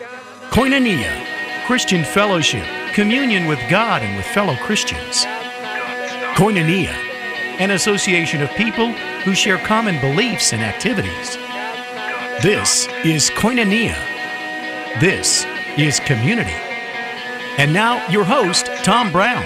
Koinonia, 0.00 1.26
Christian 1.66 2.04
fellowship, 2.04 2.64
communion 2.94 3.46
with 3.46 3.58
God 3.68 4.00
and 4.00 4.16
with 4.16 4.24
fellow 4.24 4.56
Christians. 4.56 5.26
Koinonia, 6.36 6.94
an 7.60 7.72
association 7.72 8.40
of 8.40 8.48
people 8.52 8.92
who 9.24 9.34
share 9.34 9.58
common 9.58 10.00
beliefs 10.00 10.54
and 10.54 10.62
activities. 10.62 11.36
This 12.42 12.88
is 13.04 13.28
Koinonia. 13.28 13.94
This 15.00 15.44
is 15.76 16.00
community. 16.00 16.56
And 17.58 17.70
now, 17.70 18.06
your 18.08 18.24
host, 18.24 18.66
Tom 18.82 19.12
Brown. 19.12 19.44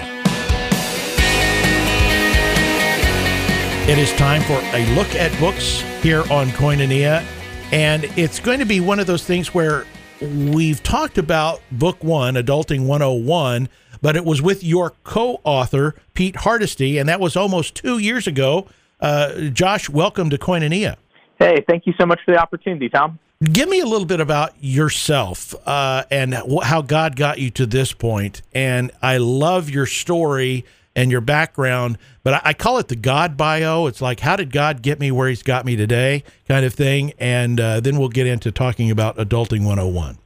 It 3.89 3.97
is 3.97 4.13
time 4.13 4.41
for 4.43 4.61
a 4.73 4.95
look 4.95 5.13
at 5.15 5.37
books 5.37 5.81
here 6.01 6.21
on 6.31 6.47
Koinonia. 6.47 7.25
And 7.73 8.05
it's 8.15 8.39
going 8.39 8.59
to 8.59 8.65
be 8.65 8.79
one 8.79 9.01
of 9.01 9.07
those 9.07 9.25
things 9.25 9.53
where 9.53 9.85
we've 10.21 10.81
talked 10.81 11.17
about 11.17 11.61
book 11.71 12.03
one, 12.03 12.35
Adulting 12.35 12.85
101, 12.85 13.69
but 14.01 14.15
it 14.15 14.25
was 14.25 14.41
with 14.41 14.63
your 14.63 14.91
co 15.03 15.41
author, 15.43 15.95
Pete 16.13 16.37
Hardesty, 16.37 16.97
and 16.97 17.09
that 17.09 17.19
was 17.19 17.35
almost 17.35 17.75
two 17.75 17.97
years 17.97 18.27
ago. 18.27 18.67
Uh, 18.99 19.49
Josh, 19.49 19.89
welcome 19.89 20.29
to 20.29 20.37
Koinonia. 20.37 20.95
Hey, 21.39 21.63
thank 21.67 21.85
you 21.85 21.93
so 21.99 22.05
much 22.05 22.19
for 22.25 22.31
the 22.31 22.37
opportunity, 22.37 22.89
Tom. 22.89 23.19
Give 23.43 23.67
me 23.67 23.81
a 23.81 23.85
little 23.85 24.05
bit 24.05 24.21
about 24.21 24.53
yourself 24.61 25.53
uh, 25.67 26.03
and 26.09 26.33
how 26.63 26.81
God 26.81 27.17
got 27.17 27.39
you 27.39 27.49
to 27.51 27.65
this 27.65 27.91
point. 27.91 28.41
And 28.53 28.91
I 29.01 29.17
love 29.17 29.69
your 29.69 29.85
story 29.85 30.63
and 30.95 31.11
your 31.11 31.21
background, 31.21 31.97
but 32.23 32.41
I, 32.45 32.53
call 32.53 32.77
it 32.77 32.87
the 32.87 32.95
God 32.95 33.35
bio. 33.35 33.85
It's 33.87 34.01
like, 34.01 34.21
how 34.21 34.35
did 34.35 34.51
God 34.51 34.81
get 34.81 34.99
me 34.99 35.11
where 35.11 35.27
He's 35.27 35.43
got 35.43 35.65
me 35.65 35.75
today, 35.75 36.23
kind 36.47 36.65
of 36.65 36.73
thing. 36.73 37.13
And 37.19 37.59
uh, 37.59 37.79
then 37.81 37.97
we'll 37.97 38.09
get 38.09 38.27
into 38.27 38.51
talking 38.51 38.89
about 38.89 39.17
Adulting 39.17 39.65
101. 39.65 40.17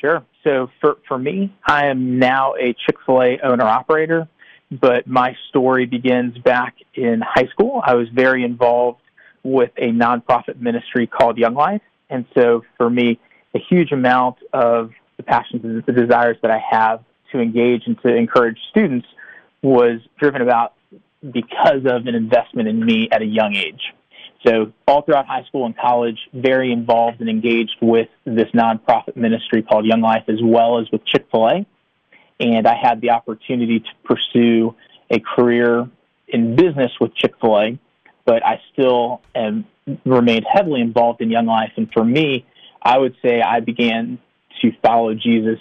Sure. 0.00 0.24
So 0.42 0.70
for, 0.80 0.98
for 1.08 1.18
me, 1.18 1.54
I 1.66 1.86
am 1.86 2.18
now 2.18 2.54
a 2.54 2.74
Chick 2.74 2.96
fil 3.06 3.22
A 3.22 3.38
owner 3.42 3.64
operator, 3.64 4.28
but 4.70 5.06
my 5.06 5.36
story 5.48 5.86
begins 5.86 6.36
back 6.38 6.76
in 6.94 7.22
high 7.22 7.48
school. 7.52 7.82
I 7.84 7.94
was 7.94 8.08
very 8.08 8.44
involved 8.44 9.00
with 9.42 9.70
a 9.76 9.90
nonprofit 9.90 10.60
ministry 10.60 11.06
called 11.06 11.38
Young 11.38 11.54
Life. 11.54 11.82
And 12.10 12.24
so 12.34 12.62
for 12.76 12.88
me, 12.88 13.18
a 13.54 13.58
huge 13.58 13.92
amount 13.92 14.36
of 14.52 14.90
the 15.16 15.22
passions 15.22 15.64
and 15.64 15.84
the 15.84 15.92
desires 15.92 16.36
that 16.42 16.50
I 16.50 16.60
have 16.70 17.04
to 17.34 17.40
engage 17.40 17.82
and 17.86 18.00
to 18.02 18.14
encourage 18.14 18.58
students 18.70 19.06
was 19.62 20.00
driven 20.18 20.42
about 20.42 20.74
because 21.22 21.84
of 21.86 22.06
an 22.06 22.14
investment 22.14 22.68
in 22.68 22.84
me 22.84 23.08
at 23.10 23.22
a 23.22 23.26
young 23.26 23.54
age. 23.54 23.94
So 24.46 24.72
all 24.86 25.02
throughout 25.02 25.26
high 25.26 25.44
school 25.44 25.64
and 25.64 25.76
college, 25.76 26.18
very 26.34 26.70
involved 26.70 27.20
and 27.20 27.30
engaged 27.30 27.76
with 27.80 28.08
this 28.24 28.48
nonprofit 28.54 29.16
ministry 29.16 29.62
called 29.62 29.86
Young 29.86 30.02
Life 30.02 30.24
as 30.28 30.38
well 30.42 30.78
as 30.78 30.90
with 30.92 31.04
Chick-fil-A. 31.06 31.66
And 32.40 32.66
I 32.66 32.74
had 32.74 33.00
the 33.00 33.10
opportunity 33.10 33.80
to 33.80 33.88
pursue 34.04 34.74
a 35.10 35.20
career 35.20 35.88
in 36.28 36.56
business 36.56 36.92
with 37.00 37.14
Chick-fil-A 37.14 37.78
but 38.24 38.44
I 38.44 38.60
still 38.72 39.20
am 39.34 39.66
remained 40.04 40.46
heavily 40.50 40.80
involved 40.80 41.20
in 41.20 41.30
Young 41.30 41.46
Life. 41.46 41.72
And 41.76 41.90
for 41.92 42.04
me, 42.04 42.46
I 42.82 42.98
would 42.98 43.14
say 43.22 43.40
I 43.40 43.60
began 43.60 44.18
to 44.62 44.72
follow 44.82 45.14
Jesus 45.14 45.58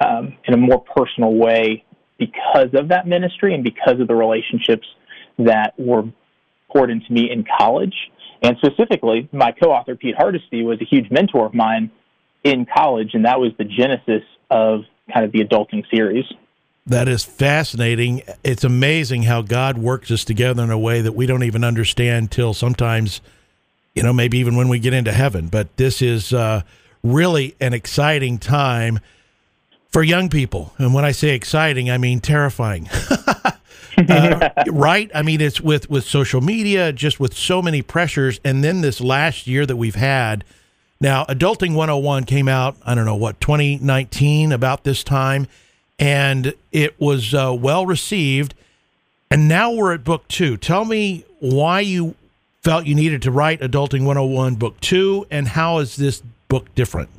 um, 0.00 0.36
in 0.46 0.54
a 0.54 0.56
more 0.56 0.82
personal 0.96 1.34
way 1.34 1.84
because 2.18 2.68
of 2.74 2.88
that 2.88 3.06
ministry 3.06 3.54
and 3.54 3.64
because 3.64 4.00
of 4.00 4.08
the 4.08 4.14
relationships 4.14 4.86
that 5.38 5.72
were 5.78 6.04
poured 6.70 6.90
into 6.90 7.12
me 7.12 7.30
in 7.30 7.44
college. 7.58 7.94
And 8.42 8.56
specifically, 8.58 9.28
my 9.32 9.52
co-author 9.52 9.96
Pete 9.96 10.14
Hardesty 10.16 10.62
was 10.62 10.80
a 10.80 10.84
huge 10.84 11.10
mentor 11.10 11.46
of 11.46 11.54
mine 11.54 11.90
in 12.44 12.66
college, 12.74 13.10
and 13.14 13.24
that 13.24 13.38
was 13.38 13.52
the 13.58 13.64
genesis 13.64 14.22
of 14.50 14.82
kind 15.12 15.24
of 15.24 15.32
the 15.32 15.40
adulting 15.40 15.84
series. 15.90 16.24
That 16.86 17.08
is 17.08 17.22
fascinating. 17.22 18.22
It's 18.42 18.64
amazing 18.64 19.24
how 19.24 19.42
God 19.42 19.76
works 19.78 20.10
us 20.10 20.24
together 20.24 20.62
in 20.62 20.70
a 20.70 20.78
way 20.78 21.02
that 21.02 21.12
we 21.12 21.26
don't 21.26 21.44
even 21.44 21.62
understand 21.62 22.30
till 22.30 22.54
sometimes, 22.54 23.20
you 23.94 24.02
know, 24.02 24.12
maybe 24.12 24.38
even 24.38 24.56
when 24.56 24.68
we 24.68 24.78
get 24.78 24.94
into 24.94 25.12
heaven. 25.12 25.48
But 25.48 25.76
this 25.76 26.00
is 26.00 26.32
uh, 26.32 26.62
really 27.02 27.54
an 27.60 27.74
exciting 27.74 28.38
time 28.38 29.00
for 29.90 30.02
young 30.02 30.28
people. 30.28 30.72
And 30.78 30.94
when 30.94 31.04
I 31.04 31.12
say 31.12 31.30
exciting, 31.30 31.90
I 31.90 31.98
mean 31.98 32.20
terrifying. 32.20 32.88
uh, 33.98 34.50
right? 34.70 35.10
I 35.14 35.22
mean, 35.22 35.40
it's 35.40 35.60
with 35.60 35.90
with 35.90 36.04
social 36.04 36.40
media, 36.40 36.92
just 36.92 37.20
with 37.20 37.34
so 37.34 37.60
many 37.60 37.82
pressures, 37.82 38.40
and 38.44 38.62
then 38.64 38.80
this 38.80 39.00
last 39.00 39.46
year 39.46 39.66
that 39.66 39.76
we've 39.76 39.94
had. 39.94 40.44
Now, 41.02 41.24
Adulting 41.24 41.74
101 41.74 42.24
came 42.24 42.46
out. 42.46 42.76
I 42.84 42.94
don't 42.94 43.06
know 43.06 43.16
what 43.16 43.40
2019 43.40 44.52
about 44.52 44.84
this 44.84 45.02
time 45.02 45.46
and 46.00 46.54
it 46.72 46.98
was 46.98 47.34
uh, 47.34 47.54
well 47.56 47.86
received. 47.86 48.54
And 49.30 49.46
now 49.46 49.70
we're 49.70 49.92
at 49.92 50.02
book 50.02 50.26
two. 50.26 50.56
Tell 50.56 50.84
me 50.84 51.24
why 51.38 51.80
you 51.80 52.16
felt 52.62 52.86
you 52.86 52.94
needed 52.94 53.22
to 53.22 53.30
write 53.30 53.60
Adulting 53.60 54.04
101 54.04 54.56
book 54.56 54.80
two, 54.80 55.26
and 55.30 55.46
how 55.46 55.78
is 55.78 55.96
this 55.96 56.22
book 56.48 56.74
different? 56.74 57.10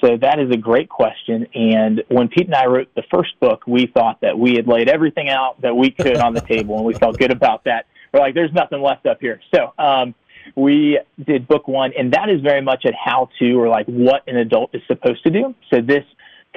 So 0.00 0.16
that 0.16 0.38
is 0.38 0.50
a 0.50 0.56
great 0.56 0.88
question. 0.88 1.46
And 1.54 2.02
when 2.08 2.28
Pete 2.28 2.46
and 2.46 2.54
I 2.54 2.66
wrote 2.66 2.88
the 2.94 3.02
first 3.10 3.38
book, 3.40 3.64
we 3.66 3.86
thought 3.86 4.20
that 4.22 4.38
we 4.38 4.54
had 4.54 4.66
laid 4.66 4.88
everything 4.88 5.28
out 5.28 5.60
that 5.60 5.76
we 5.76 5.90
could 5.90 6.16
on 6.16 6.34
the 6.34 6.40
table, 6.40 6.76
and 6.76 6.84
we 6.84 6.94
felt 6.94 7.18
good 7.18 7.32
about 7.32 7.64
that. 7.64 7.86
We're 8.12 8.20
like, 8.20 8.34
there's 8.34 8.52
nothing 8.52 8.80
left 8.80 9.06
up 9.06 9.18
here. 9.20 9.40
So 9.54 9.72
um, 9.78 10.14
we 10.56 10.98
did 11.24 11.46
book 11.46 11.68
one, 11.68 11.92
and 11.98 12.12
that 12.12 12.28
is 12.28 12.40
very 12.40 12.62
much 12.62 12.84
at 12.86 12.94
how 12.94 13.28
to 13.38 13.52
or 13.52 13.68
like 13.68 13.86
what 13.86 14.22
an 14.26 14.36
adult 14.36 14.74
is 14.74 14.82
supposed 14.86 15.22
to 15.24 15.30
do. 15.30 15.54
So 15.72 15.80
this 15.80 16.04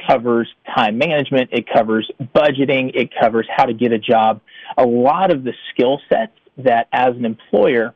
covers 0.07 0.51
time 0.75 0.97
management, 0.97 1.49
it 1.51 1.65
covers 1.71 2.09
budgeting, 2.35 2.91
it 2.95 3.11
covers 3.19 3.47
how 3.55 3.65
to 3.65 3.73
get 3.73 3.91
a 3.91 3.99
job. 3.99 4.41
A 4.77 4.85
lot 4.85 5.31
of 5.31 5.43
the 5.43 5.53
skill 5.71 5.99
sets 6.09 6.31
that 6.57 6.87
as 6.91 7.15
an 7.15 7.25
employer, 7.25 7.93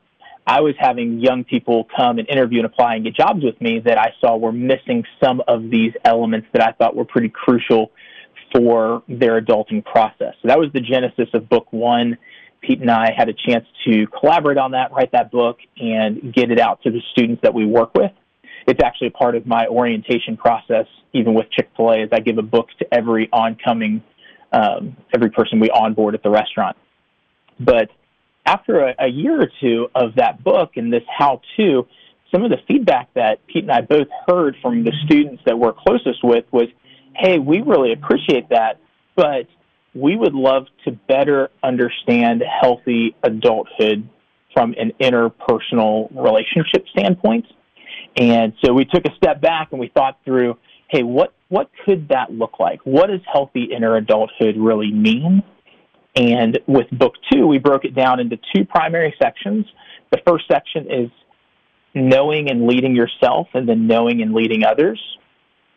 I 0.48 0.62
was 0.62 0.76
having 0.80 1.20
young 1.20 1.44
people 1.44 1.88
come 1.96 2.20
and 2.20 2.30
interview 2.30 2.60
and 2.60 2.66
apply 2.66 2.96
and 2.96 3.04
get 3.04 3.16
jobs 3.16 3.44
with 3.44 3.60
me 3.62 3.80
that 3.86 3.98
I 3.98 4.14
saw 4.22 4.38
were 4.38 4.54
missing 4.54 5.04
some 5.22 5.42
of 5.48 5.70
these 5.70 5.92
elements 6.06 6.48
that 6.54 6.62
I 6.62 6.72
thought 6.72 6.96
were 6.96 7.06
pretty 7.06 7.30
crucial 7.30 7.92
for 8.54 9.04
their 9.10 9.42
adulting 9.42 9.84
process. 9.84 10.34
So 10.42 10.48
that 10.48 10.58
was 10.58 10.70
the 10.74 10.80
genesis 10.80 11.28
of 11.34 11.50
book 11.50 11.72
one. 11.72 12.18
Pete 12.62 12.80
and 12.80 12.90
I 12.90 13.12
had 13.16 13.30
a 13.30 13.34
chance 13.34 13.66
to 13.86 14.08
collaborate 14.08 14.58
on 14.58 14.72
that, 14.72 14.92
write 14.92 15.12
that 15.12 15.32
book, 15.32 15.58
and 15.78 16.34
get 16.34 16.50
it 16.50 16.60
out 16.60 16.82
to 16.84 16.92
the 16.92 17.02
students 17.12 17.42
that 17.44 17.54
we 17.54 17.66
work 17.66 17.94
with 17.94 18.12
it's 18.68 18.84
actually 18.84 19.10
part 19.10 19.36
of 19.36 19.48
my 19.48 19.66
orientation 19.68 20.36
process, 20.36 20.86
even 21.14 21.34
with 21.34 21.50
Chick 21.52 21.70
Fil 21.76 21.92
A, 21.92 22.04
is 22.04 22.10
I 22.12 22.20
give 22.20 22.38
a 22.38 22.44
book 22.44 22.68
to 22.80 22.94
every 22.94 23.30
oncoming, 23.32 24.04
um, 24.52 24.98
every 25.16 25.32
person 25.32 25.60
we 25.60 25.70
onboard 25.70 26.16
at 26.16 26.22
the 26.22 26.30
restaurant. 26.30 26.76
But 27.60 27.90
after 28.48 28.88
a, 28.88 28.96
a 29.00 29.08
year 29.08 29.42
or 29.42 29.52
two 29.62 29.90
of 29.94 30.16
that 30.16 30.44
book 30.44 30.72
and 30.78 30.92
this 30.92 31.04
how-to, 31.16 31.86
some 32.34 32.44
of 32.44 32.50
the 32.50 32.58
feedback 32.68 33.14
that 33.14 33.46
Pete 33.48 33.64
and 33.64 33.72
I 33.72 33.82
both 33.82 34.08
heard 34.28 34.56
from 34.62 34.84
the 34.84 34.94
students 35.06 35.44
that 35.46 35.60
we're 35.60 35.74
closest 35.74 36.24
with 36.24 36.46
was, 36.52 36.68
"Hey, 37.16 37.40
we 37.40 37.62
really 37.62 37.94
appreciate 37.94 38.50
that, 38.50 38.80
but 39.16 39.48
we 39.94 40.16
would 40.16 40.34
love 40.34 40.68
to 40.86 40.92
better 40.92 41.50
understand 41.64 42.44
healthy 42.62 43.16
adulthood 43.24 44.08
from 44.54 44.74
an 44.80 44.92
interpersonal 45.00 46.10
relationship 46.12 46.88
standpoint." 46.90 47.46
And 48.18 48.54
so 48.64 48.74
we 48.74 48.86
took 48.86 49.06
a 49.06 49.16
step 49.16 49.42
back 49.42 49.70
and 49.72 49.80
we 49.80 49.90
thought 49.90 50.18
through, 50.26 50.58
hey, 50.90 51.04
what, 51.04 51.34
what 51.50 51.70
could 51.86 52.10
that 52.10 52.32
look 52.32 52.60
like? 52.60 52.80
What 52.84 53.08
does 53.08 53.20
healthy 53.32 53.66
inner 53.66 53.96
adulthood 53.96 54.58
really 54.58 54.92
mean? 54.92 55.44
And 56.18 56.60
with 56.66 56.90
book 56.92 57.14
two, 57.32 57.46
we 57.46 57.60
broke 57.60 57.86
it 57.86 57.94
down 57.94 58.20
into 58.20 58.40
two 58.56 58.66
primary 58.66 59.14
sections. 59.22 59.68
The 60.12 60.18
first 60.28 60.46
section 60.48 60.92
is 60.92 61.12
knowing 61.94 62.50
and 62.50 62.66
leading 62.66 62.96
yourself, 62.96 63.48
and 63.54 63.70
then 63.70 63.86
knowing 63.86 64.22
and 64.24 64.34
leading 64.34 64.64
others. 64.64 65.00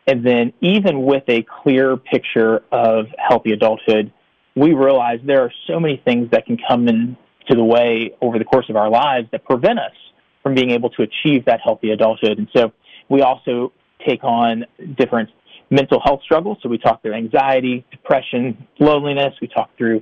And 0.07 0.25
then, 0.25 0.51
even 0.61 1.03
with 1.03 1.23
a 1.27 1.45
clear 1.61 1.95
picture 1.95 2.63
of 2.71 3.05
healthy 3.19 3.51
adulthood, 3.51 4.11
we 4.55 4.73
realize 4.73 5.19
there 5.23 5.43
are 5.43 5.53
so 5.67 5.79
many 5.79 6.01
things 6.03 6.31
that 6.31 6.47
can 6.47 6.57
come 6.67 6.87
into 6.87 7.15
the 7.49 7.63
way 7.63 8.11
over 8.19 8.39
the 8.39 8.45
course 8.45 8.65
of 8.69 8.75
our 8.75 8.89
lives 8.89 9.27
that 9.31 9.45
prevent 9.45 9.77
us 9.77 9.93
from 10.41 10.55
being 10.55 10.71
able 10.71 10.89
to 10.89 11.03
achieve 11.03 11.45
that 11.45 11.59
healthy 11.63 11.91
adulthood. 11.91 12.39
And 12.39 12.47
so 12.55 12.73
we 13.09 13.21
also 13.21 13.73
take 14.07 14.23
on 14.23 14.65
different 14.97 15.29
mental 15.69 16.01
health 16.03 16.21
struggles. 16.23 16.57
So 16.63 16.69
we 16.69 16.79
talk 16.79 17.03
through 17.03 17.13
anxiety, 17.13 17.85
depression, 17.91 18.67
loneliness. 18.79 19.35
We 19.39 19.47
talk 19.47 19.69
through 19.77 20.01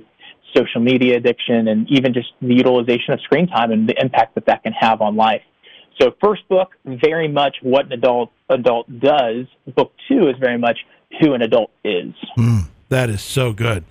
social 0.54 0.80
media 0.80 1.16
addiction 1.16 1.68
and 1.68 1.88
even 1.90 2.12
just 2.12 2.28
the 2.40 2.54
utilization 2.54 3.14
of 3.14 3.20
screen 3.22 3.46
time 3.46 3.70
and 3.70 3.88
the 3.88 3.94
impact 4.00 4.34
that 4.34 4.46
that 4.46 4.62
can 4.62 4.72
have 4.72 5.00
on 5.00 5.16
life. 5.16 5.42
So 6.00 6.12
first 6.22 6.48
book, 6.48 6.70
very 6.84 7.28
much 7.28 7.56
what 7.62 7.86
an 7.86 7.92
adult 7.92 8.32
adult 8.48 8.86
does. 9.00 9.46
Book 9.74 9.92
two 10.08 10.28
is 10.28 10.36
very 10.38 10.58
much 10.58 10.78
who 11.20 11.34
an 11.34 11.42
adult 11.42 11.70
is. 11.84 12.14
Mm, 12.38 12.64
that 12.88 13.10
is 13.10 13.22
so 13.22 13.52
good. 13.52 13.84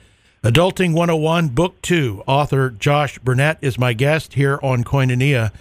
Adulting 0.43 0.93
101, 0.93 1.49
Book 1.49 1.81
2. 1.81 2.23
Author 2.25 2.69
Josh 2.69 3.19
Burnette 3.19 3.57
is 3.59 3.77
my 3.77 3.91
guest 3.91 4.35
here 4.35 4.57
on 4.63 4.85
Koinonia. 4.85 5.51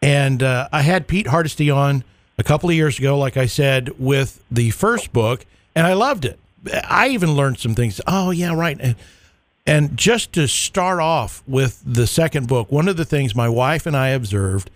And 0.00 0.42
uh, 0.42 0.70
I 0.72 0.80
had 0.80 1.06
Pete 1.06 1.26
Hardesty 1.26 1.70
on 1.70 2.02
a 2.38 2.42
couple 2.42 2.70
of 2.70 2.74
years 2.74 2.98
ago, 2.98 3.18
like 3.18 3.36
I 3.36 3.44
said, 3.44 3.90
with 3.98 4.42
the 4.50 4.70
first 4.70 5.12
book, 5.12 5.44
and 5.74 5.86
I 5.86 5.92
loved 5.92 6.24
it. 6.24 6.40
I 6.88 7.08
even 7.08 7.34
learned 7.34 7.58
some 7.58 7.74
things. 7.74 8.00
Oh, 8.06 8.30
yeah, 8.30 8.54
right. 8.54 8.96
And, 9.66 9.96
just 9.96 10.32
to 10.32 10.48
start 10.48 10.98
off 11.00 11.42
with 11.46 11.82
the 11.86 12.06
second 12.06 12.48
book, 12.48 12.72
one 12.72 12.88
of 12.88 12.96
the 12.96 13.04
things 13.04 13.34
my 13.34 13.48
wife 13.48 13.86
and 13.86 13.96
I 13.96 14.08
observed 14.08 14.70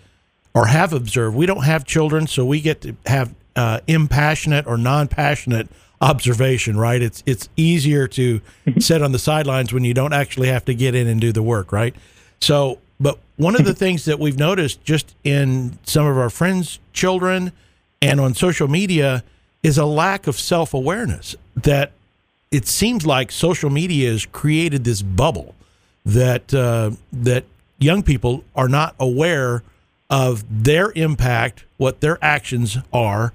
or 0.54 0.66
have 0.66 0.92
observed, 0.92 1.36
we 1.36 1.44
don't 1.44 1.64
have 1.64 1.84
children, 1.84 2.26
so 2.26 2.44
we 2.44 2.60
get 2.60 2.82
to 2.82 2.96
have 3.06 3.34
uh, 3.56 3.80
impassionate 3.86 4.66
or 4.66 4.76
non 4.76 5.08
passionate 5.08 5.68
observation, 6.00 6.76
right? 6.76 7.02
It's 7.02 7.22
it's 7.26 7.48
easier 7.56 8.06
to 8.08 8.40
sit 8.78 9.02
on 9.02 9.12
the 9.12 9.18
sidelines 9.18 9.72
when 9.72 9.84
you 9.84 9.94
don't 9.94 10.12
actually 10.12 10.48
have 10.48 10.64
to 10.66 10.74
get 10.74 10.94
in 10.94 11.06
and 11.06 11.20
do 11.20 11.32
the 11.32 11.42
work, 11.42 11.72
right? 11.72 11.94
So, 12.40 12.78
but 13.00 13.18
one 13.36 13.56
of 13.56 13.64
the 13.64 13.74
things 13.84 14.04
that 14.04 14.18
we've 14.18 14.38
noticed 14.38 14.84
just 14.84 15.14
in 15.24 15.78
some 15.84 16.06
of 16.06 16.16
our 16.16 16.30
friends' 16.30 16.78
children 16.92 17.52
and 18.00 18.20
on 18.20 18.34
social 18.34 18.68
media 18.68 19.24
is 19.62 19.78
a 19.78 19.86
lack 19.86 20.26
of 20.26 20.38
self 20.38 20.74
awareness 20.74 21.34
that 21.56 21.92
it 22.50 22.66
seems 22.66 23.06
like 23.06 23.30
social 23.30 23.70
media 23.70 24.10
has 24.10 24.26
created 24.26 24.84
this 24.84 25.02
bubble 25.02 25.54
that 26.04 26.54
uh, 26.54 26.92
that 27.12 27.44
young 27.78 28.02
people 28.02 28.44
are 28.54 28.68
not 28.68 28.94
aware 28.98 29.62
of 30.08 30.44
their 30.64 30.92
impact, 30.94 31.64
what 31.76 32.00
their 32.00 32.18
actions 32.22 32.78
are 32.92 33.32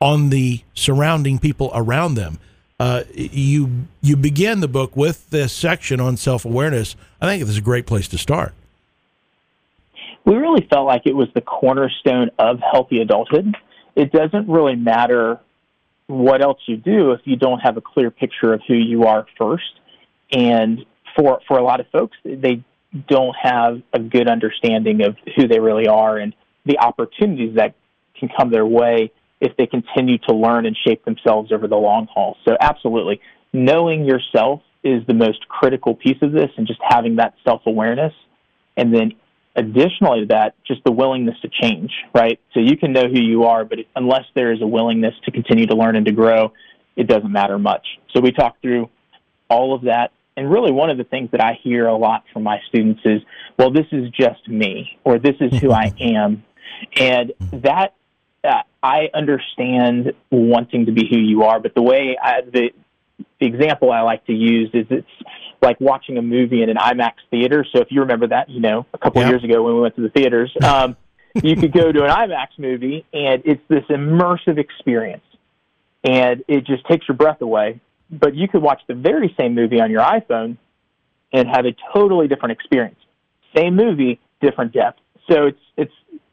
on 0.00 0.30
the 0.30 0.62
surrounding 0.74 1.38
people 1.38 1.70
around 1.74 2.14
them. 2.14 2.38
Uh, 2.78 3.04
you 3.14 3.86
you 4.00 4.16
begin 4.16 4.60
the 4.60 4.68
book 4.68 4.96
with 4.96 5.28
this 5.30 5.52
section 5.52 6.00
on 6.00 6.16
self 6.16 6.44
awareness. 6.44 6.96
I 7.20 7.26
think 7.26 7.42
it's 7.42 7.58
a 7.58 7.62
great 7.62 7.86
place 7.86 8.08
to 8.08 8.18
start. 8.18 8.54
We 10.24 10.36
really 10.36 10.66
felt 10.70 10.86
like 10.86 11.02
it 11.06 11.14
was 11.14 11.28
the 11.34 11.40
cornerstone 11.40 12.30
of 12.38 12.60
healthy 12.60 13.00
adulthood. 13.00 13.56
It 13.96 14.12
doesn't 14.12 14.48
really 14.48 14.76
matter 14.76 15.40
what 16.10 16.42
else 16.42 16.58
you 16.66 16.76
do 16.76 17.12
if 17.12 17.20
you 17.24 17.36
don't 17.36 17.60
have 17.60 17.76
a 17.76 17.80
clear 17.80 18.10
picture 18.10 18.52
of 18.52 18.60
who 18.66 18.74
you 18.74 19.04
are 19.04 19.26
first. 19.38 19.80
And 20.32 20.84
for 21.16 21.40
for 21.46 21.58
a 21.58 21.62
lot 21.62 21.80
of 21.80 21.86
folks, 21.90 22.16
they 22.24 22.64
don't 23.08 23.36
have 23.40 23.80
a 23.92 24.00
good 24.00 24.28
understanding 24.28 25.02
of 25.04 25.16
who 25.36 25.46
they 25.46 25.60
really 25.60 25.86
are 25.86 26.18
and 26.18 26.34
the 26.66 26.78
opportunities 26.78 27.56
that 27.56 27.74
can 28.18 28.28
come 28.36 28.50
their 28.50 28.66
way 28.66 29.12
if 29.40 29.56
they 29.56 29.66
continue 29.66 30.18
to 30.18 30.34
learn 30.34 30.66
and 30.66 30.76
shape 30.86 31.04
themselves 31.04 31.52
over 31.52 31.66
the 31.66 31.76
long 31.76 32.06
haul. 32.12 32.36
So, 32.46 32.56
absolutely, 32.60 33.20
knowing 33.52 34.04
yourself 34.04 34.60
is 34.82 35.06
the 35.06 35.14
most 35.14 35.48
critical 35.48 35.94
piece 35.94 36.18
of 36.22 36.32
this, 36.32 36.50
and 36.56 36.66
just 36.66 36.80
having 36.82 37.16
that 37.16 37.34
self 37.44 37.62
awareness. 37.66 38.12
And 38.76 38.94
then, 38.94 39.12
additionally 39.60 40.20
to 40.20 40.26
that, 40.26 40.54
just 40.66 40.82
the 40.84 40.92
willingness 40.92 41.36
to 41.42 41.48
change, 41.48 41.92
right? 42.14 42.40
So, 42.54 42.60
you 42.60 42.76
can 42.76 42.92
know 42.92 43.08
who 43.08 43.20
you 43.20 43.44
are, 43.44 43.64
but 43.64 43.78
unless 43.94 44.24
there 44.34 44.52
is 44.52 44.62
a 44.62 44.66
willingness 44.66 45.14
to 45.24 45.30
continue 45.30 45.66
to 45.66 45.76
learn 45.76 45.96
and 45.96 46.06
to 46.06 46.12
grow, 46.12 46.52
it 46.96 47.06
doesn't 47.06 47.30
matter 47.30 47.58
much. 47.58 47.86
So, 48.14 48.20
we 48.20 48.32
talk 48.32 48.60
through 48.60 48.90
all 49.48 49.74
of 49.74 49.82
that. 49.82 50.12
And 50.36 50.50
really, 50.50 50.72
one 50.72 50.90
of 50.90 50.96
the 50.96 51.04
things 51.04 51.30
that 51.32 51.42
I 51.42 51.58
hear 51.62 51.86
a 51.86 51.96
lot 51.96 52.24
from 52.32 52.44
my 52.44 52.60
students 52.68 53.00
is, 53.04 53.20
well, 53.58 53.70
this 53.70 53.86
is 53.92 54.08
just 54.10 54.48
me, 54.48 54.98
or 55.04 55.18
this 55.18 55.36
is 55.40 55.60
who 55.60 55.72
I 55.72 55.92
am. 56.00 56.44
And 56.96 57.32
that 57.52 57.94
uh, 58.42 58.62
I 58.82 59.08
understand 59.12 60.12
wanting 60.30 60.86
to 60.86 60.92
be 60.92 61.06
who 61.10 61.18
you 61.18 61.42
are, 61.42 61.60
but 61.60 61.74
the 61.74 61.82
way 61.82 62.16
I, 62.22 62.40
the, 62.40 62.70
the 63.40 63.46
example 63.46 63.90
I 63.90 64.02
like 64.02 64.26
to 64.26 64.32
use 64.32 64.70
is 64.74 64.86
it's 64.90 65.06
like 65.62 65.80
watching 65.80 66.18
a 66.18 66.22
movie 66.22 66.62
in 66.62 66.70
an 66.70 66.76
IMAX 66.76 67.14
theater. 67.30 67.64
So 67.72 67.80
if 67.80 67.88
you 67.90 68.00
remember 68.00 68.28
that, 68.28 68.48
you 68.48 68.60
know, 68.60 68.86
a 68.92 68.98
couple 68.98 69.22
of 69.22 69.28
years 69.28 69.44
ago 69.44 69.62
when 69.62 69.74
we 69.74 69.80
went 69.80 69.96
to 69.96 70.02
the 70.02 70.10
theaters, 70.10 70.54
um, 70.64 70.96
you 71.42 71.56
could 71.56 71.72
go 71.72 71.90
to 71.90 72.04
an 72.04 72.10
IMAX 72.10 72.48
movie 72.58 73.04
and 73.12 73.42
it's 73.44 73.62
this 73.68 73.84
immersive 73.90 74.58
experience, 74.58 75.24
and 76.04 76.44
it 76.48 76.66
just 76.66 76.86
takes 76.86 77.08
your 77.08 77.16
breath 77.16 77.40
away. 77.40 77.80
But 78.10 78.34
you 78.34 78.48
could 78.48 78.62
watch 78.62 78.82
the 78.88 78.94
very 78.94 79.34
same 79.38 79.54
movie 79.54 79.80
on 79.80 79.90
your 79.90 80.02
iPhone 80.02 80.56
and 81.32 81.48
have 81.48 81.64
a 81.64 81.74
totally 81.94 82.26
different 82.26 82.52
experience. 82.52 82.98
Same 83.56 83.76
movie, 83.76 84.20
different 84.40 84.72
depth. 84.72 84.98
So 85.30 85.46
it's 85.46 85.60
it's 85.76 85.92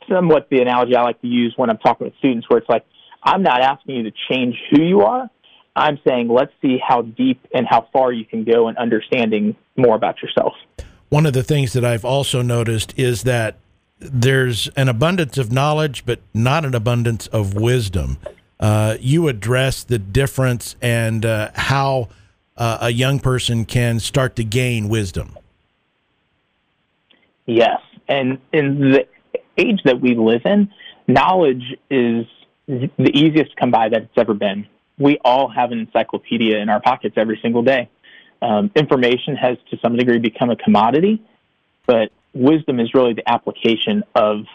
somewhat 0.09 0.47
the 0.49 0.61
analogy 0.61 0.95
I 0.95 1.03
like 1.03 1.21
to 1.21 1.27
use 1.27 1.53
when 1.55 1.69
I'm 1.69 1.77
talking 1.77 2.05
with 2.05 2.15
students, 2.17 2.49
where 2.49 2.59
it's 2.59 2.69
like, 2.69 2.85
I'm 3.23 3.43
not 3.43 3.61
asking 3.61 3.95
you 3.97 4.03
to 4.03 4.11
change 4.31 4.55
who 4.71 4.81
you 4.81 5.01
are. 5.01 5.29
I'm 5.77 5.99
saying, 6.05 6.27
let's 6.27 6.51
see 6.61 6.79
how 6.85 7.03
deep 7.03 7.45
and 7.53 7.67
how 7.67 7.87
far 7.93 8.11
you 8.11 8.25
can 8.25 8.43
go 8.43 8.67
in 8.67 8.77
understanding 8.77 9.55
more 9.75 9.95
about 9.95 10.21
yourself. 10.21 10.53
One 11.09 11.25
of 11.25 11.33
the 11.33 11.43
things 11.43 11.73
that 11.73 11.85
I've 11.85 12.03
also 12.03 12.41
noticed 12.41 12.93
is 12.97 13.23
that 13.23 13.57
there's 13.99 14.67
an 14.69 14.89
abundance 14.89 15.37
of 15.37 15.51
knowledge, 15.51 16.05
but 16.05 16.19
not 16.33 16.65
an 16.65 16.75
abundance 16.75 17.27
of 17.27 17.53
wisdom. 17.53 18.17
Uh, 18.59 18.97
you 18.99 19.27
address 19.27 19.83
the 19.83 19.99
difference 19.99 20.75
and 20.81 21.25
uh, 21.25 21.51
how 21.53 22.09
uh, 22.57 22.79
a 22.81 22.89
young 22.89 23.19
person 23.19 23.65
can 23.65 23.99
start 23.99 24.35
to 24.35 24.43
gain 24.43 24.89
wisdom. 24.89 25.37
Yes, 27.45 27.79
and 28.07 28.39
in 28.51 28.91
the 28.91 29.07
age 29.57 29.81
that 29.85 30.01
we 30.01 30.15
live 30.15 30.41
in, 30.45 30.71
knowledge 31.07 31.77
is 31.89 32.25
the 32.67 33.11
easiest 33.13 33.51
to 33.51 33.55
come 33.57 33.71
by 33.71 33.89
that 33.89 34.01
it's 34.01 34.17
ever 34.17 34.33
been. 34.33 34.67
We 34.99 35.19
all 35.23 35.49
have 35.49 35.71
an 35.71 35.79
encyclopedia 35.79 36.57
in 36.57 36.69
our 36.69 36.81
pockets 36.81 37.15
every 37.17 37.39
single 37.41 37.61
day. 37.61 37.89
Um, 38.41 38.71
information 38.75 39.35
has 39.35 39.57
to 39.71 39.77
some 39.83 39.95
degree 39.95 40.19
become 40.19 40.49
a 40.49 40.55
commodity, 40.55 41.21
but 41.85 42.11
wisdom 42.33 42.79
is 42.79 42.93
really 42.93 43.13
the 43.13 43.27
application 43.29 44.03
of 44.15 44.45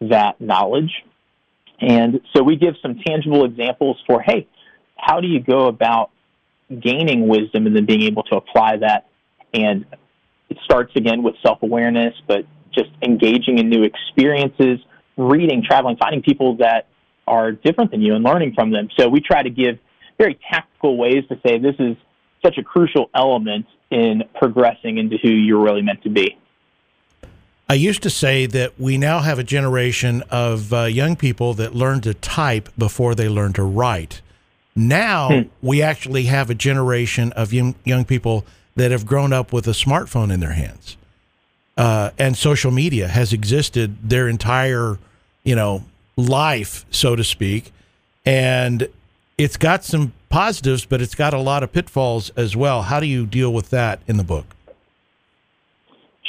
that 0.00 0.40
knowledge. 0.40 1.04
And 1.80 2.20
so 2.34 2.42
we 2.42 2.56
give 2.56 2.74
some 2.80 2.98
tangible 3.04 3.44
examples 3.44 3.98
for 4.06 4.22
hey, 4.22 4.46
how 4.96 5.20
do 5.20 5.26
you 5.26 5.40
go 5.40 5.66
about 5.66 6.10
gaining 6.80 7.26
wisdom 7.26 7.66
and 7.66 7.74
then 7.74 7.86
being 7.86 8.02
able 8.02 8.22
to 8.24 8.36
apply 8.36 8.76
that? 8.78 9.08
And 9.52 9.84
it 10.48 10.58
starts 10.64 10.92
again 10.94 11.22
with 11.22 11.34
self 11.42 11.62
awareness, 11.62 12.14
but 12.28 12.44
just 12.72 12.90
engaging 13.02 13.58
in 13.58 13.68
new 13.68 13.82
experiences, 13.82 14.78
reading, 15.16 15.62
traveling, 15.66 15.96
finding 15.96 16.22
people 16.22 16.56
that 16.56 16.86
are 17.26 17.52
different 17.52 17.90
than 17.90 18.00
you 18.00 18.14
and 18.14 18.24
learning 18.24 18.54
from 18.54 18.70
them. 18.70 18.88
So 18.98 19.08
we 19.08 19.20
try 19.20 19.42
to 19.42 19.50
give 19.50 19.78
very 20.22 20.38
tactical 20.50 20.96
ways 20.96 21.24
to 21.28 21.38
say 21.44 21.58
this 21.58 21.74
is 21.78 21.96
such 22.44 22.58
a 22.58 22.62
crucial 22.62 23.10
element 23.14 23.66
in 23.90 24.22
progressing 24.34 24.98
into 24.98 25.16
who 25.18 25.28
you're 25.28 25.62
really 25.62 25.82
meant 25.82 26.02
to 26.02 26.10
be. 26.10 26.38
I 27.68 27.74
used 27.74 28.02
to 28.02 28.10
say 28.10 28.46
that 28.46 28.78
we 28.78 28.98
now 28.98 29.20
have 29.20 29.38
a 29.38 29.44
generation 29.44 30.22
of 30.30 30.72
uh, 30.72 30.84
young 30.84 31.16
people 31.16 31.54
that 31.54 31.74
learn 31.74 32.00
to 32.02 32.14
type 32.14 32.68
before 32.76 33.14
they 33.14 33.28
learn 33.28 33.52
to 33.54 33.62
write. 33.62 34.20
Now 34.76 35.28
hmm. 35.28 35.48
we 35.60 35.82
actually 35.82 36.24
have 36.24 36.50
a 36.50 36.54
generation 36.54 37.32
of 37.32 37.52
young, 37.52 37.74
young 37.84 38.04
people 38.04 38.44
that 38.76 38.90
have 38.90 39.06
grown 39.06 39.32
up 39.32 39.52
with 39.52 39.66
a 39.66 39.72
smartphone 39.72 40.32
in 40.32 40.40
their 40.40 40.52
hands 40.52 40.96
uh, 41.76 42.10
and 42.18 42.36
social 42.36 42.70
media 42.70 43.08
has 43.08 43.32
existed 43.32 43.96
their 44.08 44.28
entire, 44.28 44.98
you 45.42 45.54
know, 45.54 45.84
life, 46.16 46.84
so 46.90 47.16
to 47.16 47.24
speak, 47.24 47.72
and 48.24 48.88
it's 49.38 49.56
got 49.56 49.84
some 49.84 50.12
positives, 50.28 50.84
but 50.84 51.00
it's 51.00 51.14
got 51.14 51.34
a 51.34 51.38
lot 51.38 51.62
of 51.62 51.72
pitfalls 51.72 52.30
as 52.30 52.56
well. 52.56 52.82
How 52.82 53.00
do 53.00 53.06
you 53.06 53.26
deal 53.26 53.52
with 53.52 53.70
that 53.70 54.00
in 54.06 54.16
the 54.16 54.24
book? 54.24 54.46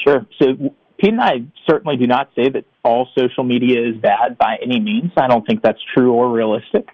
Sure. 0.04 0.26
So 0.40 0.56
Pete 0.98 1.12
and 1.12 1.22
I 1.22 1.44
certainly 1.70 1.98
do 1.98 2.08
not 2.08 2.30
say 2.36 2.50
that 2.50 2.66
all 2.84 3.08
social 3.18 3.44
media 3.44 3.86
is 3.86 3.98
bad 3.98 4.38
by 4.38 4.58
any 4.62 4.80
means. 4.80 5.12
I 5.18 5.28
don't 5.28 5.46
think 5.46 5.62
that's 5.62 5.82
true 5.94 6.14
or 6.14 6.32
realistic. 6.32 6.90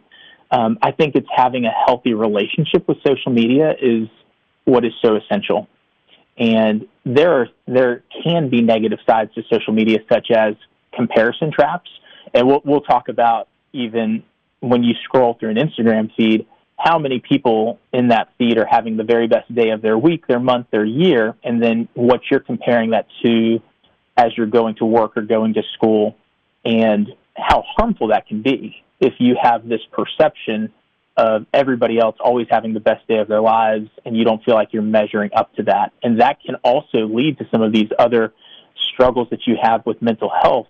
Um, 0.52 0.80
I 0.82 0.92
think 0.92 1.16
it's 1.16 1.28
having 1.36 1.66
a 1.66 1.72
healthy 1.72 2.14
relationship 2.14 2.88
with 2.88 2.98
social 3.06 3.32
media 3.32 3.76
is 3.80 4.08
what 4.66 4.84
is 4.84 4.94
so 5.02 5.16
essential. 5.16 5.68
And 6.38 6.88
there 7.06 7.34
are, 7.34 7.48
there 7.68 8.04
can 8.24 8.50
be 8.50 8.62
negative 8.62 9.00
sides 9.08 9.34
to 9.36 9.44
social 9.52 9.74
media, 9.74 10.00
such 10.12 10.32
as 10.32 10.56
comparison 10.94 11.52
traps. 11.52 11.90
And 12.34 12.48
we'll, 12.48 12.62
we'll 12.64 12.82
talk 12.82 13.10
about 13.10 13.48
even 13.74 14.24
when 14.62 14.84
you 14.84 14.94
scroll 15.04 15.36
through 15.40 15.52
an 15.52 15.58
Instagram 15.58 16.14
feed, 16.16 16.46
how 16.78 16.98
many 16.98 17.20
people 17.20 17.80
in 17.92 18.08
that 18.10 18.30
feed 18.38 18.58
are 18.58 18.66
having 18.66 18.98
the 18.98 19.04
very 19.04 19.28
best 19.28 19.54
day 19.54 19.70
of 19.70 19.82
their 19.82 19.98
week, 19.98 20.28
their 20.28 20.40
month, 20.40 20.68
their 20.72 20.86
year, 20.86 21.36
and 21.44 21.62
then 21.62 21.88
what 21.94 22.22
you're 22.32 22.40
comparing 22.40 22.92
that 22.92 23.06
to 23.24 23.60
as 24.16 24.32
you're 24.38 24.48
going 24.48 24.76
to 24.76 24.86
work 24.86 25.18
or 25.18 25.22
going 25.22 25.54
to 25.54 25.64
school, 25.76 26.16
and 26.66 27.08
how 27.36 27.64
harmful 27.78 28.08
that 28.10 28.28
can 28.28 28.42
be 28.42 28.84
if 29.00 29.14
you 29.20 29.36
have 29.42 29.68
this 29.68 29.82
perception 29.92 30.72
of 31.18 31.46
everybody 31.54 32.00
else 32.00 32.16
always 32.20 32.48
having 32.50 32.74
the 32.74 32.80
best 32.80 33.06
day 33.08 33.18
of 33.18 33.28
their 33.28 33.42
lives 33.42 33.90
and 34.06 34.16
you 34.16 34.24
don't 34.24 34.44
feel 34.44 34.56
like 34.56 34.70
you're 34.72 34.82
measuring 34.82 35.30
up 35.36 35.54
to 35.56 35.64
that. 35.64 35.92
And 36.02 36.22
that 36.22 36.40
can 36.46 36.56
also 36.64 37.08
lead 37.08 37.38
to 37.40 37.46
some 37.52 37.62
of 37.62 37.74
these 37.74 37.90
other 37.98 38.34
struggles 38.94 39.28
that 39.32 39.46
you 39.46 39.58
have 39.62 39.86
with 39.86 40.02
mental 40.02 40.30
health, 40.30 40.68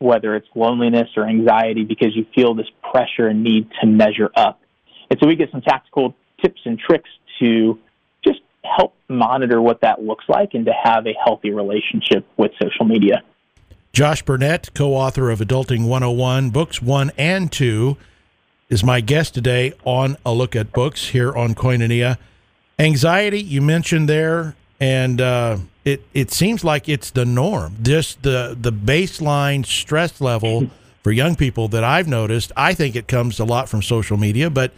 whether 0.00 0.34
it's 0.34 0.48
loneliness 0.54 1.08
or 1.16 1.28
anxiety, 1.28 1.84
because 1.84 2.16
you 2.16 2.26
feel 2.34 2.54
this 2.54 2.66
pressure 2.90 3.28
and 3.28 3.44
need 3.44 3.68
to 3.80 3.86
measure 3.86 4.30
up. 4.34 4.60
And 5.10 5.18
so 5.20 5.28
we 5.28 5.36
get 5.36 5.50
some 5.52 5.60
tactical 5.60 6.14
tips 6.42 6.60
and 6.64 6.78
tricks 6.78 7.10
to 7.38 7.78
just 8.24 8.40
help 8.64 8.94
monitor 9.08 9.60
what 9.60 9.82
that 9.82 10.02
looks 10.02 10.24
like 10.28 10.54
and 10.54 10.64
to 10.66 10.72
have 10.72 11.06
a 11.06 11.12
healthy 11.22 11.50
relationship 11.50 12.26
with 12.36 12.50
social 12.60 12.86
media. 12.86 13.22
Josh 13.92 14.24
Burnette, 14.24 14.72
co 14.72 14.94
author 14.94 15.30
of 15.30 15.40
Adulting 15.40 15.86
101, 15.86 16.50
books 16.50 16.80
one 16.80 17.10
and 17.18 17.52
two, 17.52 17.96
is 18.68 18.82
my 18.82 19.00
guest 19.00 19.34
today 19.34 19.72
on 19.84 20.16
A 20.24 20.32
Look 20.32 20.56
at 20.56 20.72
Books 20.72 21.08
here 21.08 21.36
on 21.36 21.54
Koinonia. 21.54 22.16
Anxiety, 22.78 23.42
you 23.42 23.60
mentioned 23.60 24.08
there, 24.08 24.54
and 24.80 25.20
uh, 25.20 25.58
it, 25.84 26.02
it 26.14 26.30
seems 26.30 26.64
like 26.64 26.88
it's 26.88 27.10
the 27.10 27.24
norm. 27.24 27.76
Just 27.82 28.22
the, 28.22 28.56
the 28.58 28.72
baseline 28.72 29.64
stress 29.64 30.20
level 30.20 30.70
for 31.02 31.12
young 31.12 31.36
people 31.36 31.68
that 31.68 31.84
I've 31.84 32.08
noticed. 32.08 32.50
I 32.56 32.74
think 32.74 32.96
it 32.96 33.06
comes 33.06 33.38
a 33.38 33.44
lot 33.44 33.68
from 33.68 33.82
social 33.82 34.16
media, 34.16 34.50
but 34.50 34.72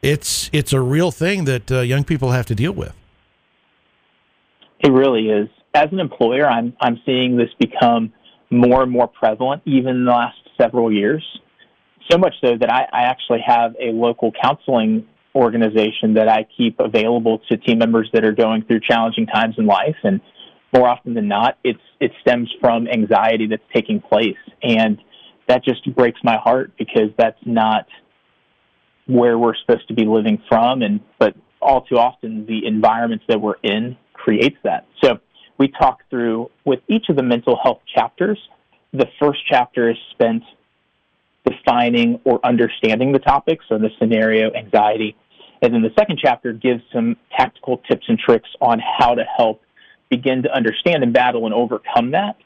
it's 0.00 0.50
it's 0.52 0.72
a 0.72 0.80
real 0.80 1.12
thing 1.12 1.44
that 1.44 1.70
uh, 1.70 1.80
young 1.80 2.02
people 2.02 2.32
have 2.32 2.46
to 2.46 2.54
deal 2.54 2.72
with. 2.72 2.92
It 4.80 4.90
really 4.90 5.28
is. 5.28 5.48
As 5.74 5.88
an 5.92 6.00
employer, 6.00 6.46
I'm 6.46 6.76
I'm 6.80 7.00
seeing 7.06 7.36
this 7.36 7.50
become 7.58 8.12
more 8.50 8.82
and 8.82 8.90
more 8.90 9.06
prevalent, 9.06 9.62
even 9.64 9.96
in 9.96 10.04
the 10.04 10.10
last 10.10 10.38
several 10.60 10.92
years. 10.92 11.24
So 12.10 12.18
much 12.18 12.34
so 12.40 12.56
that 12.58 12.70
I, 12.70 12.88
I 12.92 13.02
actually 13.04 13.42
have 13.46 13.74
a 13.80 13.92
local 13.92 14.32
counseling 14.42 15.06
organization 15.34 16.14
that 16.14 16.28
I 16.28 16.46
keep 16.56 16.78
available 16.78 17.40
to 17.48 17.56
team 17.56 17.78
members 17.78 18.10
that 18.12 18.24
are 18.24 18.32
going 18.32 18.64
through 18.64 18.80
challenging 18.80 19.26
times 19.26 19.54
in 19.58 19.66
life. 19.66 19.96
And 20.02 20.20
more 20.74 20.88
often 20.88 21.14
than 21.14 21.28
not, 21.28 21.58
it's 21.64 21.80
it 22.00 22.12
stems 22.20 22.52
from 22.60 22.88
anxiety 22.88 23.46
that's 23.46 23.62
taking 23.74 24.00
place, 24.00 24.38
and 24.62 24.98
that 25.48 25.64
just 25.64 25.84
breaks 25.94 26.20
my 26.24 26.36
heart 26.36 26.72
because 26.78 27.10
that's 27.16 27.38
not 27.44 27.86
where 29.06 29.38
we're 29.38 29.54
supposed 29.54 29.86
to 29.88 29.94
be 29.94 30.04
living 30.04 30.42
from, 30.48 30.82
and 30.82 31.00
but 31.18 31.34
all 31.60 31.82
too 31.82 31.98
often 31.98 32.46
the 32.46 32.66
environments 32.66 33.24
that 33.28 33.40
we're 33.40 33.60
in 33.62 33.96
creates 34.14 34.56
that. 34.64 34.86
So 35.02 35.18
we 35.58 35.68
talk 35.68 36.00
through 36.10 36.50
with 36.64 36.80
each 36.88 37.06
of 37.08 37.16
the 37.16 37.22
mental 37.22 37.58
health 37.62 37.80
chapters. 37.94 38.38
The 38.92 39.06
first 39.20 39.40
chapter 39.48 39.90
is 39.90 39.96
spent 40.10 40.42
defining 41.44 42.20
or 42.24 42.44
understanding 42.44 43.12
the 43.12 43.18
topic, 43.18 43.60
so 43.68 43.78
the 43.78 43.90
scenario, 43.98 44.52
anxiety. 44.52 45.16
And 45.60 45.72
then 45.72 45.82
the 45.82 45.92
second 45.98 46.18
chapter 46.20 46.52
gives 46.52 46.82
some 46.92 47.16
tactical 47.36 47.78
tips 47.88 48.06
and 48.08 48.18
tricks 48.18 48.48
on 48.60 48.80
how 48.80 49.14
to 49.14 49.24
help 49.24 49.62
begin 50.10 50.42
to 50.42 50.54
understand 50.54 51.02
and 51.02 51.12
battle 51.12 51.46
and 51.46 51.54
overcome 51.54 52.10
that. 52.12 52.36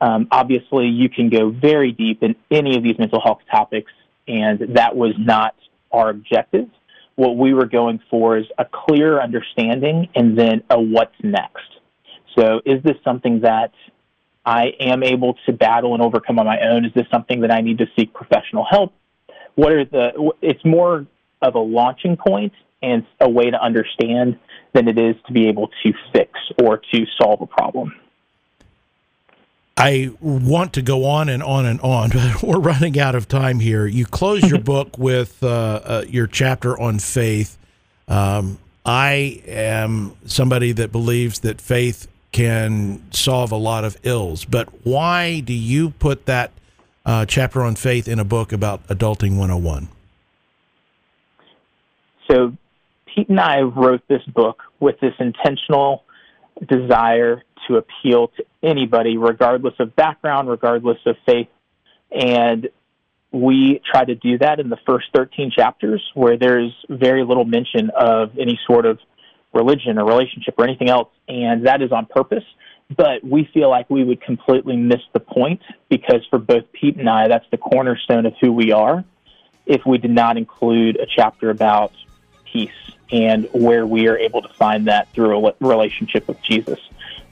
Um, 0.00 0.28
obviously, 0.30 0.86
you 0.86 1.08
can 1.08 1.28
go 1.28 1.50
very 1.50 1.92
deep 1.92 2.22
in 2.22 2.34
any 2.50 2.76
of 2.76 2.82
these 2.82 2.98
mental 2.98 3.20
health 3.20 3.40
topics, 3.50 3.92
and 4.26 4.76
that 4.76 4.96
was 4.96 5.14
not 5.18 5.54
our 5.92 6.08
objective. 6.08 6.68
What 7.16 7.36
we 7.36 7.52
were 7.52 7.66
going 7.66 8.00
for 8.08 8.38
is 8.38 8.46
a 8.56 8.64
clear 8.64 9.20
understanding 9.20 10.08
and 10.14 10.38
then 10.38 10.62
a 10.70 10.80
what's 10.80 11.14
next. 11.22 11.68
So, 12.38 12.60
is 12.64 12.82
this 12.82 12.96
something 13.04 13.40
that 13.40 13.72
I 14.44 14.72
am 14.80 15.02
able 15.02 15.36
to 15.46 15.52
battle 15.52 15.94
and 15.94 16.02
overcome 16.02 16.38
on 16.38 16.46
my 16.46 16.60
own? 16.60 16.84
Is 16.84 16.92
this 16.94 17.06
something 17.10 17.40
that 17.40 17.50
I 17.50 17.60
need 17.60 17.78
to 17.78 17.86
seek 17.96 18.12
professional 18.14 18.64
help? 18.68 18.94
What 19.54 19.72
are 19.72 19.84
the? 19.84 20.32
It's 20.40 20.64
more 20.64 21.06
of 21.42 21.54
a 21.54 21.58
launching 21.58 22.16
point 22.16 22.52
and 22.82 23.06
a 23.20 23.28
way 23.28 23.50
to 23.50 23.62
understand 23.62 24.38
than 24.72 24.88
it 24.88 24.98
is 24.98 25.16
to 25.26 25.32
be 25.32 25.48
able 25.48 25.68
to 25.82 25.92
fix 26.12 26.32
or 26.62 26.78
to 26.92 27.04
solve 27.20 27.40
a 27.42 27.46
problem. 27.46 27.94
I 29.76 30.10
want 30.20 30.74
to 30.74 30.82
go 30.82 31.06
on 31.06 31.30
and 31.30 31.42
on 31.42 31.64
and 31.64 31.80
on, 31.80 32.10
but 32.10 32.42
we're 32.42 32.58
running 32.58 32.98
out 32.98 33.14
of 33.14 33.28
time 33.28 33.60
here. 33.60 33.86
You 33.86 34.04
close 34.04 34.48
your 34.48 34.60
book 34.60 34.98
with 34.98 35.42
uh, 35.42 35.46
uh, 35.48 36.04
your 36.08 36.26
chapter 36.26 36.78
on 36.78 36.98
faith. 36.98 37.56
Um, 38.06 38.58
I 38.84 39.42
am 39.46 40.16
somebody 40.26 40.72
that 40.72 40.92
believes 40.92 41.40
that 41.40 41.60
faith 41.60 42.08
can 42.32 43.02
solve 43.12 43.52
a 43.52 43.56
lot 43.56 43.84
of 43.84 43.96
ills, 44.02 44.44
but 44.44 44.68
why 44.84 45.40
do 45.40 45.52
you 45.52 45.90
put 45.90 46.26
that 46.26 46.52
uh, 47.04 47.26
chapter 47.26 47.62
on 47.62 47.74
faith 47.74 48.06
in 48.06 48.18
a 48.18 48.24
book 48.24 48.52
about 48.52 48.86
Adulting 48.88 49.36
101? 49.36 49.88
So, 52.30 52.52
Pete 53.06 53.28
and 53.28 53.40
I 53.40 53.60
wrote 53.62 54.02
this 54.08 54.22
book 54.22 54.62
with 54.78 55.00
this 55.00 55.14
intentional 55.18 56.04
desire 56.68 57.42
to 57.66 57.76
appeal 57.76 58.28
to 58.36 58.44
anybody, 58.62 59.16
regardless 59.16 59.74
of 59.80 59.96
background, 59.96 60.48
regardless 60.48 60.98
of 61.06 61.16
faith. 61.26 61.48
And 62.12 62.68
we 63.32 63.80
try 63.90 64.04
to 64.04 64.14
do 64.14 64.38
that 64.38 64.60
in 64.60 64.68
the 64.68 64.78
first 64.86 65.06
13 65.14 65.50
chapters, 65.54 66.02
where 66.14 66.36
there's 66.36 66.72
very 66.88 67.24
little 67.24 67.44
mention 67.44 67.90
of 67.90 68.38
any 68.38 68.58
sort 68.66 68.86
of 68.86 68.98
religion 69.52 69.98
or 69.98 70.04
relationship 70.04 70.54
or 70.58 70.64
anything 70.64 70.88
else. 70.88 71.08
And 71.28 71.66
that 71.66 71.82
is 71.82 71.92
on 71.92 72.06
purpose. 72.06 72.44
But 72.96 73.22
we 73.22 73.48
feel 73.54 73.70
like 73.70 73.88
we 73.88 74.02
would 74.02 74.20
completely 74.20 74.76
miss 74.76 75.00
the 75.12 75.20
point 75.20 75.60
because 75.88 76.26
for 76.28 76.38
both 76.38 76.64
Pete 76.72 76.96
and 76.96 77.08
I, 77.08 77.28
that's 77.28 77.46
the 77.50 77.56
cornerstone 77.56 78.26
of 78.26 78.34
who 78.40 78.52
we 78.52 78.72
are 78.72 79.04
if 79.66 79.86
we 79.86 79.98
did 79.98 80.10
not 80.10 80.36
include 80.36 80.96
a 80.96 81.06
chapter 81.06 81.50
about 81.50 81.92
peace 82.44 82.70
and 83.12 83.48
where 83.52 83.86
we 83.86 84.08
are 84.08 84.16
able 84.16 84.42
to 84.42 84.48
find 84.48 84.86
that 84.88 85.08
through 85.12 85.46
a 85.46 85.54
relationship 85.60 86.26
with 86.26 86.40
Jesus. 86.42 86.78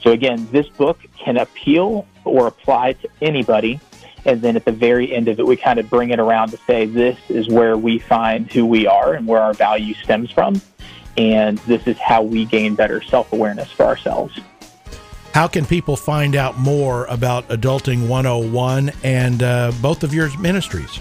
So 0.00 0.12
again, 0.12 0.48
this 0.52 0.68
book 0.68 0.98
can 1.18 1.36
appeal 1.36 2.06
or 2.24 2.46
apply 2.46 2.92
to 2.94 3.08
anybody. 3.20 3.80
And 4.24 4.40
then 4.42 4.56
at 4.56 4.64
the 4.64 4.72
very 4.72 5.12
end 5.12 5.28
of 5.28 5.40
it, 5.40 5.46
we 5.46 5.56
kind 5.56 5.78
of 5.78 5.88
bring 5.88 6.10
it 6.10 6.20
around 6.20 6.50
to 6.50 6.58
say, 6.66 6.86
this 6.86 7.18
is 7.28 7.48
where 7.48 7.76
we 7.76 7.98
find 7.98 8.50
who 8.52 8.66
we 8.66 8.86
are 8.86 9.14
and 9.14 9.26
where 9.26 9.40
our 9.40 9.54
value 9.54 9.94
stems 9.94 10.30
from. 10.30 10.60
And 11.18 11.58
this 11.58 11.86
is 11.86 11.98
how 11.98 12.22
we 12.22 12.46
gain 12.46 12.74
better 12.74 13.02
self 13.02 13.32
awareness 13.32 13.70
for 13.70 13.84
ourselves. 13.84 14.38
How 15.34 15.46
can 15.46 15.66
people 15.66 15.96
find 15.96 16.34
out 16.34 16.58
more 16.58 17.04
about 17.06 17.46
Adulting 17.48 18.08
101 18.08 18.92
and 19.04 19.42
uh, 19.42 19.72
both 19.82 20.02
of 20.02 20.14
your 20.14 20.36
ministries? 20.38 20.98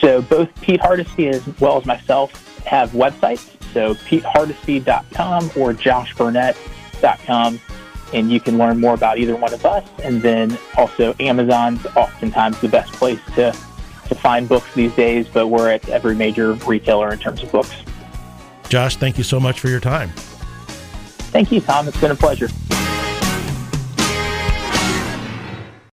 So, 0.00 0.22
both 0.22 0.48
Pete 0.60 0.80
Hardesty 0.80 1.28
as 1.28 1.44
well 1.58 1.78
as 1.78 1.84
myself 1.84 2.64
have 2.64 2.90
websites. 2.90 3.52
So 3.72 3.94
PeteHardesty.com 3.94 5.44
or 5.56 5.72
JoshBurnette.com. 5.72 7.60
And 8.14 8.30
you 8.30 8.40
can 8.40 8.58
learn 8.58 8.78
more 8.78 8.94
about 8.94 9.18
either 9.18 9.34
one 9.36 9.54
of 9.54 9.64
us. 9.64 9.88
And 10.02 10.20
then 10.20 10.58
also 10.76 11.14
Amazon's 11.18 11.84
oftentimes 11.96 12.60
the 12.60 12.68
best 12.68 12.92
place 12.92 13.20
to, 13.34 13.56
to 14.12 14.20
find 14.20 14.48
books 14.48 14.72
these 14.74 14.94
days, 14.94 15.26
but 15.28 15.48
we're 15.48 15.70
at 15.70 15.88
every 15.88 16.14
major 16.14 16.52
retailer 16.54 17.12
in 17.12 17.18
terms 17.18 17.42
of 17.42 17.50
books. 17.52 17.74
Josh, 18.68 18.96
thank 18.96 19.18
you 19.18 19.24
so 19.24 19.38
much 19.38 19.60
for 19.60 19.68
your 19.68 19.80
time. 19.80 20.10
Thank 21.30 21.50
you, 21.52 21.60
Tom. 21.60 21.88
It's 21.88 22.00
been 22.00 22.10
a 22.10 22.16
pleasure. 22.16 22.48